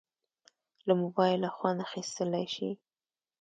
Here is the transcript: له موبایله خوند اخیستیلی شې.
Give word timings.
له 0.87 0.93
موبایله 1.01 1.49
خوند 1.55 1.79
اخیستیلی 1.87 2.45
شې. 2.55 2.69